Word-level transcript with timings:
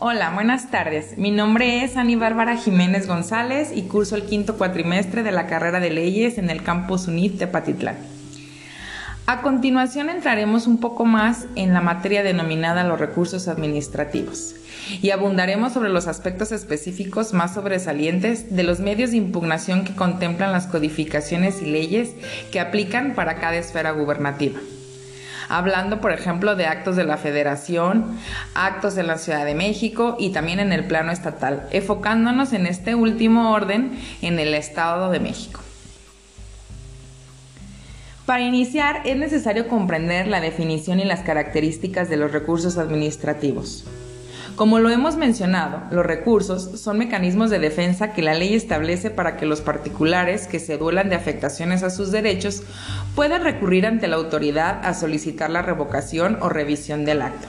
Hola, 0.00 0.30
buenas 0.30 0.70
tardes. 0.70 1.18
Mi 1.18 1.32
nombre 1.32 1.82
es 1.82 1.96
Ani 1.96 2.14
Bárbara 2.14 2.56
Jiménez 2.56 3.08
González 3.08 3.72
y 3.74 3.82
curso 3.82 4.14
el 4.14 4.22
quinto 4.22 4.56
cuatrimestre 4.56 5.24
de 5.24 5.32
la 5.32 5.48
carrera 5.48 5.80
de 5.80 5.90
leyes 5.90 6.38
en 6.38 6.50
el 6.50 6.62
campus 6.62 7.08
UNIT 7.08 7.32
de 7.32 7.48
Patitlán. 7.48 7.96
A 9.26 9.42
continuación 9.42 10.08
entraremos 10.08 10.68
un 10.68 10.78
poco 10.78 11.04
más 11.04 11.46
en 11.56 11.74
la 11.74 11.80
materia 11.80 12.22
denominada 12.22 12.84
los 12.84 13.00
recursos 13.00 13.48
administrativos 13.48 14.54
y 15.02 15.10
abundaremos 15.10 15.72
sobre 15.72 15.88
los 15.88 16.06
aspectos 16.06 16.52
específicos 16.52 17.34
más 17.34 17.54
sobresalientes 17.54 18.54
de 18.54 18.62
los 18.62 18.78
medios 18.78 19.10
de 19.10 19.16
impugnación 19.16 19.82
que 19.82 19.96
contemplan 19.96 20.52
las 20.52 20.68
codificaciones 20.68 21.60
y 21.60 21.66
leyes 21.66 22.10
que 22.52 22.60
aplican 22.60 23.16
para 23.16 23.40
cada 23.40 23.56
esfera 23.56 23.90
gubernativa 23.90 24.60
hablando 25.48 26.00
por 26.00 26.12
ejemplo 26.12 26.56
de 26.56 26.66
actos 26.66 26.96
de 26.96 27.04
la 27.04 27.16
federación, 27.16 28.18
actos 28.54 28.94
de 28.94 29.02
la 29.02 29.18
Ciudad 29.18 29.44
de 29.44 29.54
México 29.54 30.16
y 30.18 30.30
también 30.30 30.60
en 30.60 30.72
el 30.72 30.84
plano 30.84 31.12
estatal, 31.12 31.66
enfocándonos 31.70 32.52
en 32.52 32.66
este 32.66 32.94
último 32.94 33.52
orden 33.52 33.98
en 34.22 34.38
el 34.38 34.54
Estado 34.54 35.10
de 35.10 35.20
México. 35.20 35.60
Para 38.26 38.42
iniciar 38.42 39.00
es 39.06 39.16
necesario 39.16 39.68
comprender 39.68 40.26
la 40.26 40.42
definición 40.42 41.00
y 41.00 41.04
las 41.04 41.20
características 41.20 42.10
de 42.10 42.18
los 42.18 42.30
recursos 42.30 42.76
administrativos. 42.76 43.86
Como 44.58 44.80
lo 44.80 44.90
hemos 44.90 45.14
mencionado, 45.16 45.84
los 45.92 46.04
recursos 46.04 46.80
son 46.80 46.98
mecanismos 46.98 47.48
de 47.48 47.60
defensa 47.60 48.12
que 48.12 48.22
la 48.22 48.34
ley 48.34 48.54
establece 48.54 49.08
para 49.08 49.36
que 49.36 49.46
los 49.46 49.60
particulares 49.60 50.48
que 50.48 50.58
se 50.58 50.76
duelan 50.76 51.08
de 51.08 51.14
afectaciones 51.14 51.84
a 51.84 51.90
sus 51.90 52.10
derechos 52.10 52.64
puedan 53.14 53.44
recurrir 53.44 53.86
ante 53.86 54.08
la 54.08 54.16
autoridad 54.16 54.84
a 54.84 54.94
solicitar 54.94 55.48
la 55.50 55.62
revocación 55.62 56.38
o 56.40 56.48
revisión 56.48 57.04
del 57.04 57.22
acto. 57.22 57.46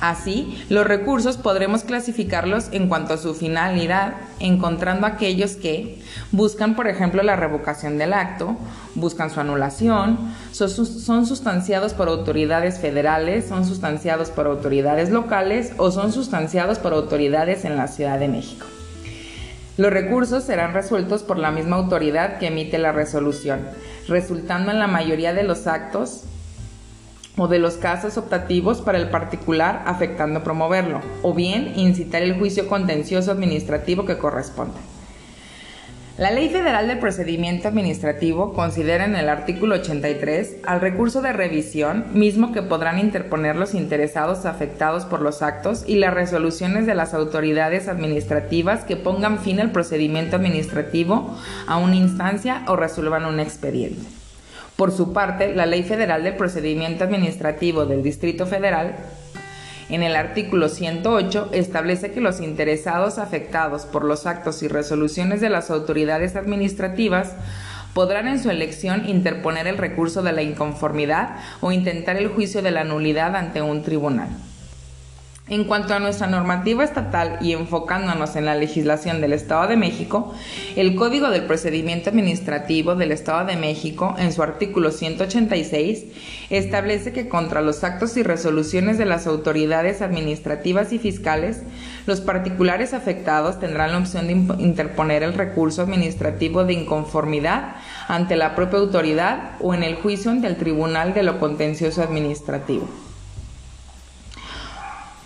Así, 0.00 0.62
los 0.68 0.86
recursos 0.86 1.38
podremos 1.38 1.82
clasificarlos 1.82 2.68
en 2.72 2.88
cuanto 2.88 3.14
a 3.14 3.16
su 3.16 3.34
finalidad, 3.34 4.14
encontrando 4.40 5.06
aquellos 5.06 5.52
que 5.52 6.02
buscan, 6.32 6.76
por 6.76 6.86
ejemplo, 6.86 7.22
la 7.22 7.34
revocación 7.34 7.96
del 7.96 8.12
acto, 8.12 8.56
buscan 8.94 9.30
su 9.30 9.40
anulación, 9.40 10.18
son 10.52 11.26
sustanciados 11.26 11.94
por 11.94 12.08
autoridades 12.08 12.78
federales, 12.78 13.48
son 13.48 13.64
sustanciados 13.64 14.28
por 14.28 14.46
autoridades 14.46 15.08
locales 15.08 15.72
o 15.78 15.90
son 15.90 16.12
sustanciados 16.12 16.78
por 16.78 16.92
autoridades 16.92 17.64
en 17.64 17.76
la 17.76 17.88
Ciudad 17.88 18.18
de 18.18 18.28
México. 18.28 18.66
Los 19.78 19.92
recursos 19.92 20.44
serán 20.44 20.74
resueltos 20.74 21.22
por 21.22 21.38
la 21.38 21.50
misma 21.50 21.76
autoridad 21.76 22.38
que 22.38 22.48
emite 22.48 22.76
la 22.76 22.92
resolución, 22.92 23.60
resultando 24.08 24.72
en 24.72 24.78
la 24.78 24.88
mayoría 24.88 25.32
de 25.32 25.42
los 25.42 25.66
actos 25.66 26.24
o 27.36 27.48
de 27.48 27.58
los 27.58 27.76
casos 27.76 28.16
optativos 28.16 28.80
para 28.80 28.98
el 28.98 29.10
particular 29.10 29.82
afectando 29.86 30.42
promoverlo, 30.42 31.00
o 31.22 31.34
bien 31.34 31.72
incitar 31.76 32.22
el 32.22 32.38
juicio 32.38 32.68
contencioso 32.68 33.32
administrativo 33.32 34.04
que 34.04 34.18
corresponde. 34.18 34.78
La 36.18 36.30
Ley 36.30 36.48
Federal 36.48 36.88
del 36.88 36.98
Procedimiento 36.98 37.68
Administrativo 37.68 38.54
considera 38.54 39.04
en 39.04 39.16
el 39.16 39.28
artículo 39.28 39.74
83 39.74 40.60
al 40.64 40.80
recurso 40.80 41.20
de 41.20 41.34
revisión, 41.34 42.06
mismo 42.14 42.52
que 42.52 42.62
podrán 42.62 42.98
interponer 42.98 43.54
los 43.54 43.74
interesados 43.74 44.46
afectados 44.46 45.04
por 45.04 45.20
los 45.20 45.42
actos 45.42 45.84
y 45.86 45.96
las 45.96 46.14
resoluciones 46.14 46.86
de 46.86 46.94
las 46.94 47.12
autoridades 47.12 47.86
administrativas 47.86 48.82
que 48.84 48.96
pongan 48.96 49.40
fin 49.40 49.60
al 49.60 49.72
procedimiento 49.72 50.36
administrativo 50.36 51.36
a 51.66 51.76
una 51.76 51.96
instancia 51.96 52.62
o 52.66 52.76
resuelvan 52.76 53.26
un 53.26 53.38
expediente. 53.38 54.15
Por 54.76 54.92
su 54.92 55.14
parte, 55.14 55.54
la 55.54 55.64
Ley 55.64 55.82
Federal 55.82 56.22
del 56.22 56.36
Procedimiento 56.36 57.04
Administrativo 57.04 57.86
del 57.86 58.02
Distrito 58.02 58.46
Federal 58.46 58.96
en 59.88 60.02
el 60.02 60.16
artículo 60.16 60.68
108 60.68 61.50
establece 61.52 62.10
que 62.10 62.20
los 62.20 62.40
interesados 62.40 63.18
afectados 63.18 63.86
por 63.86 64.04
los 64.04 64.26
actos 64.26 64.62
y 64.62 64.68
resoluciones 64.68 65.40
de 65.40 65.48
las 65.48 65.70
autoridades 65.70 66.36
administrativas 66.36 67.32
podrán 67.94 68.28
en 68.28 68.42
su 68.42 68.50
elección 68.50 69.08
interponer 69.08 69.66
el 69.66 69.78
recurso 69.78 70.22
de 70.22 70.32
la 70.32 70.42
inconformidad 70.42 71.36
o 71.62 71.72
intentar 71.72 72.16
el 72.16 72.28
juicio 72.28 72.60
de 72.60 72.72
la 72.72 72.84
nulidad 72.84 73.34
ante 73.36 73.62
un 73.62 73.82
tribunal. 73.82 74.28
En 75.48 75.62
cuanto 75.62 75.94
a 75.94 76.00
nuestra 76.00 76.26
normativa 76.26 76.82
estatal 76.82 77.38
y 77.40 77.52
enfocándonos 77.52 78.34
en 78.34 78.46
la 78.46 78.56
legislación 78.56 79.20
del 79.20 79.32
Estado 79.32 79.68
de 79.68 79.76
México, 79.76 80.34
el 80.74 80.96
Código 80.96 81.30
del 81.30 81.44
Procedimiento 81.44 82.10
Administrativo 82.10 82.96
del 82.96 83.12
Estado 83.12 83.46
de 83.46 83.54
México, 83.54 84.16
en 84.18 84.32
su 84.32 84.42
artículo 84.42 84.90
186, 84.90 86.06
establece 86.50 87.12
que 87.12 87.28
contra 87.28 87.62
los 87.62 87.84
actos 87.84 88.16
y 88.16 88.24
resoluciones 88.24 88.98
de 88.98 89.04
las 89.04 89.28
autoridades 89.28 90.02
administrativas 90.02 90.92
y 90.92 90.98
fiscales, 90.98 91.62
los 92.06 92.20
particulares 92.20 92.92
afectados 92.92 93.60
tendrán 93.60 93.92
la 93.92 93.98
opción 93.98 94.26
de 94.26 94.32
interponer 94.60 95.22
el 95.22 95.34
recurso 95.34 95.82
administrativo 95.82 96.64
de 96.64 96.72
inconformidad 96.72 97.76
ante 98.08 98.34
la 98.34 98.56
propia 98.56 98.80
autoridad 98.80 99.52
o 99.60 99.74
en 99.74 99.84
el 99.84 99.94
juicio 99.94 100.32
ante 100.32 100.48
el 100.48 100.56
Tribunal 100.56 101.14
de 101.14 101.22
lo 101.22 101.38
Contencioso 101.38 102.02
Administrativo. 102.02 103.05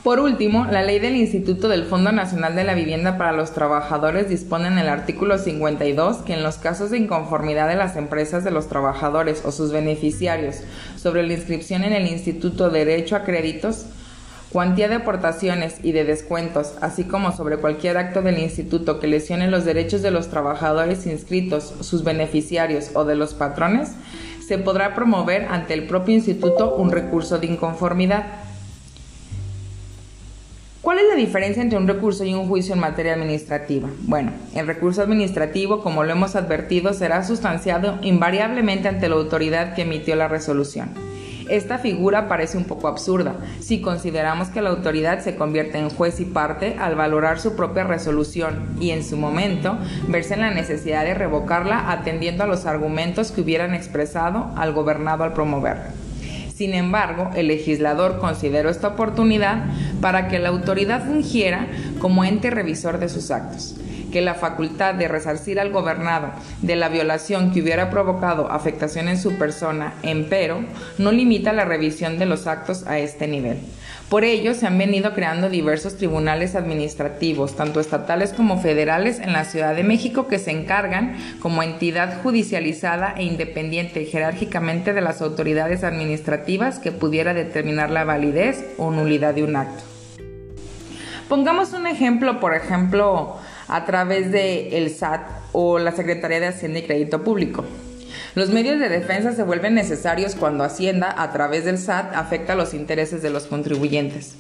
Por 0.03 0.19
último, 0.19 0.65
la 0.65 0.83
ley 0.83 0.99
del 0.99 1.15
Instituto 1.15 1.69
del 1.69 1.85
Fondo 1.85 2.11
Nacional 2.11 2.57
de 2.57 2.65
la 2.65 2.73
Vivienda 2.73 3.19
para 3.19 3.33
los 3.33 3.51
Trabajadores 3.51 4.31
dispone 4.31 4.69
en 4.69 4.79
el 4.79 4.89
artículo 4.89 5.37
52 5.37 6.19
que 6.19 6.33
en 6.33 6.43
los 6.43 6.57
casos 6.57 6.91
de 6.91 6.97
inconformidad 6.97 7.69
de 7.69 7.77
las 7.77 7.97
empresas 7.97 8.43
de 8.43 8.51
los 8.51 8.69
trabajadores 8.69 9.45
o 9.45 9.53
sus 9.53 9.73
beneficiarios 9.73 10.57
sobre 10.97 11.23
la 11.23 11.35
inscripción 11.35 11.85
en 11.85 11.93
el 11.93 12.07
Instituto 12.07 12.71
Derecho 12.71 13.15
a 13.15 13.25
Créditos, 13.25 13.85
cuantía 14.51 14.89
de 14.89 14.95
aportaciones 14.95 15.77
y 15.83 15.93
de 15.93 16.05
descuentos, 16.05 16.73
así 16.81 17.05
como 17.05 17.31
sobre 17.37 17.59
cualquier 17.59 17.99
acto 17.99 18.23
del 18.23 18.39
instituto 18.39 19.01
que 19.01 19.07
lesione 19.07 19.51
los 19.51 19.67
derechos 19.67 20.01
de 20.01 20.11
los 20.11 20.29
trabajadores 20.29 21.07
inscritos, 21.07 21.75
sus 21.83 22.05
beneficiarios 22.05 22.93
o 22.95 23.05
de 23.05 23.17
los 23.17 23.35
patrones, 23.35 23.91
se 24.47 24.57
podrá 24.57 24.95
promover 24.95 25.45
ante 25.51 25.75
el 25.75 25.87
propio 25.87 26.15
instituto 26.15 26.75
un 26.75 26.91
recurso 26.91 27.39
de 27.39 27.49
inconformidad. 27.49 28.40
¿Cuál 30.91 31.03
es 31.05 31.09
la 31.09 31.15
diferencia 31.15 31.63
entre 31.63 31.79
un 31.79 31.87
recurso 31.87 32.25
y 32.25 32.35
un 32.35 32.49
juicio 32.49 32.75
en 32.75 32.81
materia 32.81 33.15
administrativa? 33.15 33.89
Bueno, 34.09 34.33
el 34.57 34.67
recurso 34.67 35.03
administrativo, 35.03 35.85
como 35.85 36.03
lo 36.03 36.11
hemos 36.11 36.35
advertido, 36.35 36.95
será 36.95 37.23
sustanciado 37.23 38.01
invariablemente 38.03 38.89
ante 38.89 39.09
la 39.09 39.15
autoridad 39.15 39.75
que 39.75 39.83
emitió 39.83 40.17
la 40.17 40.27
resolución. 40.27 40.89
Esta 41.49 41.79
figura 41.79 42.27
parece 42.27 42.59
un 42.59 42.65
poco 42.65 42.89
absurda 42.89 43.37
si 43.61 43.81
consideramos 43.81 44.49
que 44.49 44.63
la 44.63 44.71
autoridad 44.71 45.21
se 45.21 45.37
convierte 45.37 45.79
en 45.79 45.91
juez 45.91 46.19
y 46.19 46.25
parte 46.25 46.75
al 46.81 46.97
valorar 46.97 47.39
su 47.39 47.55
propia 47.55 47.85
resolución 47.85 48.75
y 48.81 48.91
en 48.91 49.05
su 49.05 49.17
momento 49.17 49.79
verse 50.09 50.35
en 50.35 50.41
la 50.41 50.51
necesidad 50.51 51.05
de 51.05 51.15
revocarla 51.15 51.93
atendiendo 51.93 52.43
a 52.43 52.49
los 52.49 52.67
argumentos 52.67 53.31
que 53.31 53.43
hubieran 53.43 53.75
expresado 53.75 54.51
al 54.57 54.73
gobernado 54.73 55.23
al 55.23 55.35
promoverla. 55.35 55.93
Sin 56.61 56.75
embargo, 56.75 57.31
el 57.35 57.49
legislador 57.49 58.19
consideró 58.19 58.69
esta 58.69 58.89
oportunidad 58.89 59.65
para 60.03 60.29
que 60.29 60.39
la 60.39 60.51
autoridad 60.51 61.07
fungiera 61.07 61.69
como 62.01 62.23
ente 62.23 62.51
revisor 62.51 62.99
de 63.01 63.09
sus 63.09 63.31
actos, 63.31 63.77
que 64.11 64.21
la 64.21 64.35
facultad 64.35 64.95
de 64.95 65.09
resarcir 65.09 65.61
al 65.61 65.71
gobernado 65.71 66.31
de 66.63 66.77
la 66.77 66.89
violación 66.89 67.53
que 67.53 67.63
hubiera 67.63 67.91
provocado 67.91 68.51
afectación 68.51 69.09
en 69.09 69.19
su 69.19 69.39
persona, 69.39 69.95
empero, 70.03 70.65
no 70.99 71.13
limita 71.13 71.53
la 71.53 71.65
revisión 71.65 72.19
de 72.19 72.27
los 72.27 72.47
actos 72.47 72.87
a 72.87 72.99
este 72.99 73.27
nivel. 73.27 73.59
Por 74.11 74.25
ello, 74.25 74.55
se 74.55 74.67
han 74.67 74.77
venido 74.77 75.15
creando 75.15 75.49
diversos 75.49 75.97
tribunales 75.97 76.57
administrativos, 76.57 77.55
tanto 77.55 77.79
estatales 77.79 78.33
como 78.33 78.61
federales, 78.61 79.21
en 79.21 79.33
la 79.33 79.45
Ciudad 79.45 79.77
de 79.77 79.85
México 79.85 80.27
que 80.27 80.41
se 80.41 80.51
encargan 80.51 81.17
como 81.39 81.63
entidad 81.63 82.21
judicializada 82.21 83.15
e 83.17 83.23
independiente 83.23 84.05
jerárquicamente 84.07 84.93
de 84.95 85.01
las 85.01 85.23
autoridades 85.23 85.85
administrativas 85.85 86.81
que 86.81 86.91
pudiera 86.91 87.35
determinar 87.35 87.91
la 87.91 88.03
validez 88.03 88.65
o 88.79 88.91
nulidad 88.91 89.35
de 89.35 89.45
un 89.45 89.55
acto. 89.55 90.00
Pongamos 91.31 91.75
un 91.75 91.87
ejemplo, 91.87 92.41
por 92.41 92.57
ejemplo, 92.57 93.37
a 93.69 93.85
través 93.85 94.33
de 94.33 94.77
el 94.77 94.91
SAT 94.91 95.21
o 95.53 95.79
la 95.79 95.93
Secretaría 95.93 96.41
de 96.41 96.49
Hacienda 96.49 96.81
y 96.81 96.83
Crédito 96.83 97.23
Público. 97.23 97.65
Los 98.35 98.51
medios 98.51 98.81
de 98.81 98.89
defensa 98.89 99.31
se 99.31 99.45
vuelven 99.45 99.75
necesarios 99.77 100.35
cuando 100.35 100.65
Hacienda, 100.65 101.15
a 101.17 101.31
través 101.31 101.65
del 101.65 101.79
SAT, 101.79 102.17
afecta 102.17 102.57
los 102.57 102.75
intereses 102.75 103.23
de 103.23 103.31
los 103.31 103.45
contribuyentes. 103.45 104.35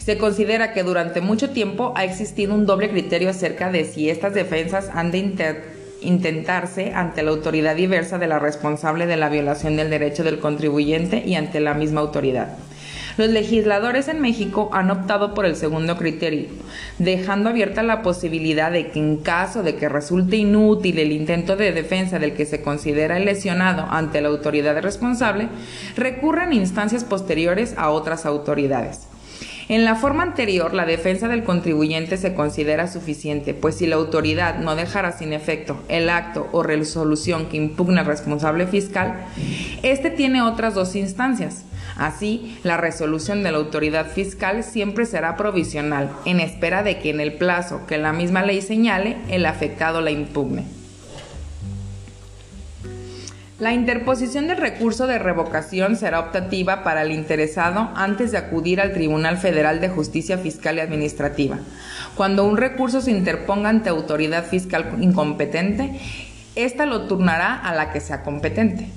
Se 0.00 0.18
considera 0.18 0.72
que 0.72 0.82
durante 0.82 1.20
mucho 1.20 1.50
tiempo 1.50 1.92
ha 1.94 2.02
existido 2.02 2.54
un 2.54 2.66
doble 2.66 2.90
criterio 2.90 3.30
acerca 3.30 3.70
de 3.70 3.84
si 3.84 4.10
estas 4.10 4.34
defensas 4.34 4.90
han 4.92 5.12
de 5.12 5.62
intentarse 6.00 6.92
ante 6.92 7.22
la 7.22 7.30
autoridad 7.30 7.76
diversa 7.76 8.18
de 8.18 8.26
la 8.26 8.40
responsable 8.40 9.06
de 9.06 9.16
la 9.16 9.28
violación 9.28 9.76
del 9.76 9.90
derecho 9.90 10.24
del 10.24 10.40
contribuyente 10.40 11.22
y 11.24 11.36
ante 11.36 11.60
la 11.60 11.74
misma 11.74 12.00
autoridad. 12.00 12.56
Los 13.16 13.28
legisladores 13.28 14.08
en 14.08 14.20
México 14.20 14.70
han 14.72 14.90
optado 14.90 15.34
por 15.34 15.44
el 15.44 15.56
segundo 15.56 15.96
criterio, 15.96 16.48
dejando 16.98 17.50
abierta 17.50 17.82
la 17.82 18.02
posibilidad 18.02 18.72
de 18.72 18.90
que 18.90 18.98
en 18.98 19.18
caso 19.18 19.62
de 19.62 19.76
que 19.76 19.88
resulte 19.88 20.36
inútil 20.36 20.98
el 20.98 21.12
intento 21.12 21.56
de 21.56 21.72
defensa 21.72 22.18
del 22.18 22.32
que 22.34 22.46
se 22.46 22.62
considera 22.62 23.18
lesionado 23.18 23.86
ante 23.90 24.20
la 24.20 24.28
autoridad 24.28 24.80
responsable, 24.80 25.48
recurran 25.96 26.52
instancias 26.52 27.04
posteriores 27.04 27.74
a 27.76 27.90
otras 27.90 28.24
autoridades. 28.24 29.11
En 29.72 29.86
la 29.86 29.94
forma 29.94 30.22
anterior, 30.22 30.74
la 30.74 30.84
defensa 30.84 31.28
del 31.28 31.44
contribuyente 31.44 32.18
se 32.18 32.34
considera 32.34 32.88
suficiente, 32.88 33.54
pues 33.54 33.76
si 33.76 33.86
la 33.86 33.96
autoridad 33.96 34.58
no 34.58 34.76
dejara 34.76 35.12
sin 35.12 35.32
efecto 35.32 35.82
el 35.88 36.10
acto 36.10 36.46
o 36.52 36.62
resolución 36.62 37.46
que 37.46 37.56
impugna 37.56 38.02
al 38.02 38.06
responsable 38.06 38.66
fiscal, 38.66 39.24
éste 39.82 40.10
tiene 40.10 40.42
otras 40.42 40.74
dos 40.74 40.94
instancias. 40.94 41.64
Así, 41.96 42.58
la 42.64 42.76
resolución 42.76 43.42
de 43.42 43.50
la 43.50 43.56
autoridad 43.56 44.08
fiscal 44.08 44.62
siempre 44.62 45.06
será 45.06 45.38
provisional, 45.38 46.10
en 46.26 46.40
espera 46.40 46.82
de 46.82 46.98
que 46.98 47.08
en 47.08 47.20
el 47.20 47.32
plazo 47.32 47.86
que 47.86 47.96
la 47.96 48.12
misma 48.12 48.42
ley 48.42 48.60
señale, 48.60 49.16
el 49.30 49.46
afectado 49.46 50.02
la 50.02 50.10
impugne. 50.10 50.81
La 53.62 53.72
interposición 53.72 54.48
del 54.48 54.56
recurso 54.56 55.06
de 55.06 55.20
revocación 55.20 55.94
será 55.94 56.18
optativa 56.18 56.82
para 56.82 57.02
el 57.02 57.12
interesado 57.12 57.90
antes 57.94 58.32
de 58.32 58.38
acudir 58.38 58.80
al 58.80 58.92
Tribunal 58.92 59.38
Federal 59.38 59.80
de 59.80 59.88
Justicia 59.88 60.36
Fiscal 60.36 60.78
y 60.78 60.80
Administrativa. 60.80 61.60
Cuando 62.16 62.44
un 62.44 62.56
recurso 62.56 63.00
se 63.00 63.12
interponga 63.12 63.68
ante 63.68 63.88
autoridad 63.88 64.46
fiscal 64.46 64.96
incompetente, 65.00 65.92
ésta 66.56 66.86
lo 66.86 67.02
turnará 67.06 67.54
a 67.54 67.72
la 67.72 67.92
que 67.92 68.00
sea 68.00 68.24
competente. 68.24 68.88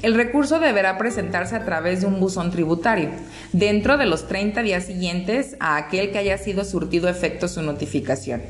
El 0.00 0.14
recurso 0.14 0.58
deberá 0.58 0.96
presentarse 0.96 1.54
a 1.54 1.66
través 1.66 2.00
de 2.00 2.06
un 2.06 2.18
buzón 2.18 2.50
tributario, 2.50 3.10
dentro 3.52 3.98
de 3.98 4.06
los 4.06 4.26
30 4.26 4.62
días 4.62 4.84
siguientes 4.84 5.54
a 5.60 5.76
aquel 5.76 6.12
que 6.12 6.18
haya 6.18 6.38
sido 6.38 6.64
surtido 6.64 7.10
efecto 7.10 7.46
su 7.46 7.60
notificación 7.60 8.40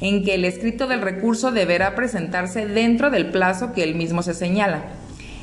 en 0.00 0.24
que 0.24 0.34
el 0.34 0.44
escrito 0.44 0.86
del 0.86 1.02
recurso 1.02 1.52
deberá 1.52 1.94
presentarse 1.94 2.66
dentro 2.66 3.10
del 3.10 3.30
plazo 3.30 3.72
que 3.72 3.82
él 3.82 3.94
mismo 3.94 4.22
se 4.22 4.34
señala. 4.34 4.84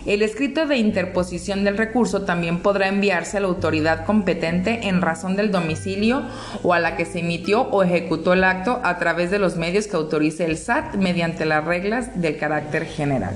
El 0.06 0.22
escrito 0.22 0.66
de 0.66 0.78
interposición 0.78 1.66
del 1.66 1.78
recurso 1.78 2.22
también 2.22 2.60
podrá 2.60 2.88
enviarse 2.88 3.36
a 3.36 3.40
la 3.42 3.48
autoridad 3.48 4.06
competente 4.06 4.88
en 4.88 5.02
razón 5.02 5.36
del 5.36 5.52
domicilio 5.52 6.24
o 6.64 6.74
a 6.74 6.80
la 6.80 6.96
que 6.96 7.04
se 7.04 7.20
emitió 7.20 7.64
o 7.64 7.84
ejecutó 7.84 8.32
el 8.32 8.46
acto 8.46 8.80
a 8.86 8.98
través 9.00 9.32
de 9.32 9.40
los 9.40 9.58
medios 9.58 9.88
que 9.88 9.98
autorice 9.98 10.46
el 10.46 10.58
SAT 10.58 10.96
mediante 10.96 11.46
las 11.46 11.66
reglas 11.66 12.22
del 12.22 12.38
carácter 12.38 12.86
general. 12.86 13.36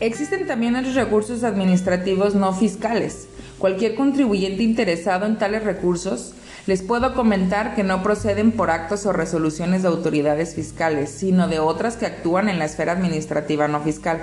Existen 0.00 0.48
también 0.48 0.74
otros 0.74 0.96
recursos 0.96 1.44
administrativos 1.44 2.34
no 2.34 2.52
fiscales. 2.52 3.28
Cualquier 3.58 3.94
contribuyente 3.94 4.64
interesado 4.64 5.26
en 5.26 5.38
tales 5.38 5.62
recursos 5.62 6.34
les 6.66 6.82
puedo 6.82 7.14
comentar 7.14 7.74
que 7.74 7.84
no 7.84 8.02
proceden 8.02 8.52
por 8.52 8.70
actos 8.70 9.06
o 9.06 9.12
resoluciones 9.12 9.82
de 9.82 9.88
autoridades 9.88 10.54
fiscales, 10.54 11.10
sino 11.10 11.48
de 11.48 11.60
otras 11.60 11.96
que 11.96 12.06
actúan 12.06 12.48
en 12.48 12.58
la 12.58 12.64
esfera 12.64 12.92
administrativa 12.92 13.68
no 13.68 13.80
fiscal. 13.80 14.20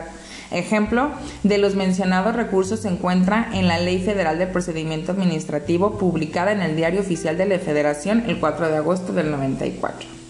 Ejemplo 0.52 1.12
de 1.44 1.58
los 1.58 1.76
mencionados 1.76 2.36
recursos 2.36 2.82
se 2.82 2.90
encuentra 2.90 3.50
en 3.54 3.68
la 3.68 3.80
Ley 3.80 4.04
Federal 4.04 4.38
de 4.38 4.48
Procedimiento 4.48 5.14
Administrativo 5.14 5.98
publicada 5.98 6.52
en 6.52 6.62
el 6.62 6.76
Diario 6.76 7.00
Oficial 7.00 7.38
de 7.38 7.46
la 7.46 7.60
Federación 7.60 8.26
el 8.28 8.40
4 8.40 8.70
de 8.70 8.78
agosto 8.78 9.14
del 9.14 9.32
94. 9.32 10.23